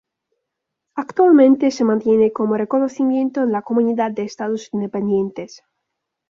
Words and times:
Actualmente 0.95 1.69
se 1.69 1.83
mantiene 1.83 2.33
como 2.33 2.57
reconocimiento 2.57 3.43
en 3.43 3.51
la 3.51 3.61
Comunidad 3.61 4.09
de 4.09 4.23
Estados 4.23 4.67
Independientes. 4.73 5.61